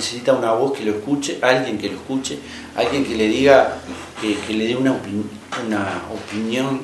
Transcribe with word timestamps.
necesita 0.00 0.32
una 0.32 0.52
voz 0.52 0.72
que 0.72 0.84
lo 0.84 0.92
escuche, 0.92 1.38
alguien 1.42 1.76
que 1.76 1.88
lo 1.88 1.96
escuche, 1.96 2.38
alguien 2.74 3.04
que 3.04 3.14
le 3.14 3.28
diga, 3.28 3.76
que, 4.20 4.54
le 4.54 4.66
dé 4.66 4.74
una, 4.74 4.92
una 5.66 6.02
opinión 6.10 6.80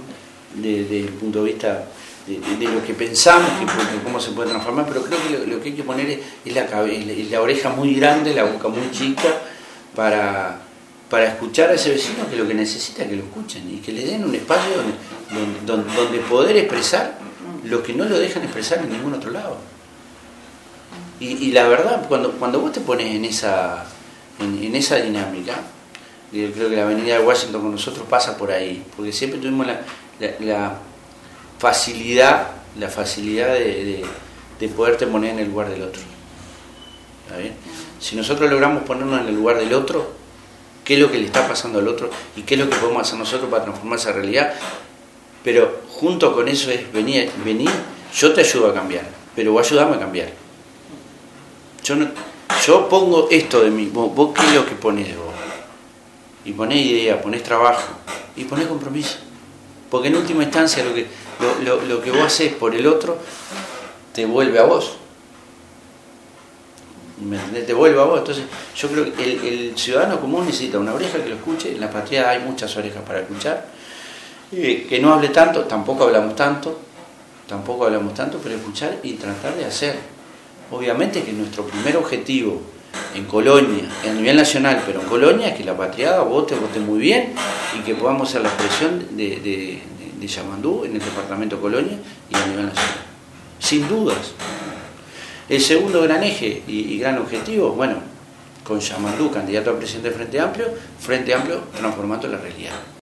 desde 0.55 1.01
el 1.01 1.09
punto 1.09 1.43
de 1.43 1.53
vista 1.53 1.87
de, 2.27 2.69
lo 2.69 2.85
que 2.85 2.93
pensamos, 2.93 3.49
que, 3.59 3.67
cómo 4.05 4.21
se 4.21 4.33
puede 4.33 4.51
transformar, 4.51 4.87
pero 4.87 5.03
creo 5.03 5.19
que 5.27 5.47
lo, 5.47 5.61
que 5.61 5.71
hay 5.71 5.75
que 5.75 5.83
poner 5.83 6.21
es, 6.45 6.55
la, 6.55 6.67
la 7.31 7.41
oreja 7.41 7.71
muy 7.71 7.95
grande, 7.95 8.35
la 8.35 8.45
boca 8.45 8.69
muy 8.69 8.91
chica, 8.91 9.29
para, 9.95 10.61
para 11.09 11.27
escuchar 11.27 11.71
a 11.71 11.75
ese 11.75 11.91
vecino 11.91 12.29
que 12.29 12.37
lo 12.37 12.47
que 12.47 12.53
necesita 12.53 13.03
es 13.03 13.09
que 13.09 13.17
lo 13.17 13.23
escuchen 13.23 13.63
y 13.73 13.79
que 13.79 13.93
le 13.93 14.05
den 14.05 14.25
un 14.25 14.35
espacio 14.35 14.73
donde, 15.65 15.89
donde, 15.95 16.19
poder 16.29 16.55
expresar 16.59 17.19
lo 17.65 17.83
que 17.83 17.95
no 17.95 18.05
lo 18.05 18.19
dejan 18.19 18.43
expresar 18.43 18.79
en 18.81 18.93
ningún 18.93 19.15
otro 19.15 19.31
lado. 19.31 19.57
Y, 21.19 21.53
la 21.53 21.67
verdad, 21.67 22.07
cuando, 22.09 22.33
cuando 22.33 22.61
vos 22.61 22.73
te 22.73 22.81
pones 22.81 23.15
en 23.15 23.25
esa, 23.25 23.87
en, 24.39 24.75
esa 24.75 24.97
dinámica, 24.97 25.55
yo 26.31 26.51
creo 26.53 26.69
que 26.69 26.77
la 26.77 26.83
avenida 26.83 27.19
de 27.19 27.25
Washington 27.25 27.63
con 27.63 27.71
nosotros 27.73 28.07
pasa 28.09 28.37
por 28.37 28.51
ahí, 28.51 28.85
porque 28.95 29.13
siempre 29.13 29.41
tuvimos 29.41 29.67
la, 29.67 30.79
facilidad, 31.59 32.49
la 32.79 32.89
facilidad 32.89 33.55
de, 33.55 34.05
de, 34.61 34.69
poderte 34.69 35.07
poner 35.07 35.31
en 35.31 35.39
el 35.39 35.49
lugar 35.49 35.71
del 35.71 35.83
otro. 35.83 36.03
Si 37.99 38.15
nosotros 38.15 38.51
logramos 38.51 38.83
ponernos 38.83 39.21
en 39.23 39.29
el 39.29 39.35
lugar 39.35 39.59
del 39.59 39.73
otro, 39.73 40.13
qué 40.85 40.95
es 40.95 41.01
lo 41.01 41.11
que 41.11 41.19
le 41.19 41.27
está 41.27 41.49
pasando 41.49 41.79
al 41.79 41.89
otro 41.89 42.11
y 42.37 42.43
qué 42.43 42.55
es 42.55 42.61
lo 42.61 42.69
que 42.69 42.77
podemos 42.77 43.03
hacer 43.03 43.19
nosotros 43.19 43.51
para 43.51 43.65
transformar 43.65 43.99
esa 43.99 44.13
realidad. 44.13 44.53
Pero 45.43 45.81
junto 45.89 46.35
con 46.35 46.47
eso 46.47 46.71
es 46.71 46.93
venir, 46.93 47.31
venir 47.43 47.71
yo 48.15 48.33
te 48.33 48.43
ayudo 48.43 48.71
a 48.71 48.75
cambiar, 48.75 49.05
pero 49.35 49.53
vos 49.53 49.67
ayudame 49.67 49.97
a 49.97 49.99
cambiar. 49.99 50.46
Yo, 51.87 51.95
no, 51.95 52.09
yo 52.67 52.89
pongo 52.89 53.29
esto 53.31 53.63
de 53.63 53.71
mí, 53.71 53.89
vos, 53.93 54.33
qué 54.35 54.45
es 54.45 54.55
lo 54.55 54.67
que 54.67 54.75
pones 54.75 55.17
vos. 55.17 55.27
Y 56.45 56.51
ponés 56.51 56.85
idea, 56.85 57.23
ponés 57.23 57.45
trabajo 57.45 57.93
y 58.35 58.43
ponés 58.43 58.67
compromiso. 58.67 59.19
Porque 59.89 60.09
en 60.09 60.17
última 60.17 60.43
instancia 60.43 60.85
lo 60.85 60.93
que, 60.93 61.07
lo, 61.65 61.81
lo 61.83 62.03
que 62.03 62.11
vos 62.11 62.23
haces 62.23 62.53
por 62.55 62.75
el 62.75 62.89
otro 62.89 63.19
te 64.13 64.27
vuelve 64.27 64.59
a 64.59 64.65
vos. 64.65 64.97
¿me 67.21 67.39
Te 67.39 67.73
vuelvo 67.73 68.01
a 68.01 68.05
vos. 68.07 68.19
Entonces, 68.19 68.47
yo 68.77 68.89
creo 68.89 69.15
que 69.15 69.23
el, 69.23 69.79
ciudadano 69.79 70.21
común 70.21 70.45
necesita 70.45 70.81
una 70.81 70.93
oreja 70.93 71.23
que 71.23 71.29
lo 71.29 71.37
escuche. 71.37 71.71
En 71.71 71.81
la 71.81 71.89
patria 71.89 72.31
hay 72.31 72.41
muchas 72.41 72.77
orejas 72.77 73.05
para 73.07 73.21
escuchar. 73.21 73.65
que 74.51 74.99
no 75.01 75.15
hable 75.15 75.29
tanto, 75.29 75.63
tampoco 75.67 76.03
hablamos 76.03 76.35
tanto, 76.35 76.81
tampoco 77.47 77.85
hablamos 77.85 78.13
tanto, 78.13 78.41
pero 78.43 78.57
escuchar 78.57 78.97
y 79.05 79.13
tratar 79.13 79.55
de 79.55 79.67
hacer. 79.67 80.16
Obviamente 80.71 81.23
que 81.23 81.33
nuestro 81.33 81.65
primer 81.65 81.97
objetivo 81.97 82.61
en 83.15 83.25
Colonia, 83.25 83.85
a 84.05 84.13
nivel 84.13 84.37
nacional, 84.37 84.83
pero 84.85 85.01
en 85.01 85.07
Colonia, 85.07 85.49
es 85.49 85.57
que 85.57 85.65
la 85.65 85.77
patriada 85.77 86.23
vote, 86.23 86.55
vote 86.55 86.81
muy 86.81 86.99
bien 86.99 87.33
y 87.79 87.83
que 87.83 87.95
podamos 87.95 88.29
hacer 88.29 88.43
la 88.43 88.49
expresión 88.49 89.17
de, 89.17 89.41
de, 89.41 89.83
de 90.19 90.27
Yamandú 90.27 90.85
en 90.85 90.95
el 90.95 91.01
departamento 91.01 91.61
Colonia 91.61 91.99
y 92.31 92.35
a 92.35 92.47
nivel 92.47 92.67
nacional. 92.67 92.97
Sin 93.59 93.89
dudas. 93.89 94.33
El 95.49 95.61
segundo 95.61 96.03
gran 96.03 96.25
eje 96.25 96.63
y, 96.67 96.99
gran 96.99 97.19
objetivo, 97.19 97.71
bueno, 97.71 97.97
con 98.65 98.81
Yamandú, 98.81 99.31
candidato 99.31 99.71
a 99.71 99.79
presidente 99.79 100.11
de 100.11 100.15
Frente 100.17 100.41
Amplio, 100.41 100.67
Frente 100.99 101.33
Amplio 101.33 101.61
transformando 101.77 102.27
la 102.27 102.39
realidad. 102.39 102.75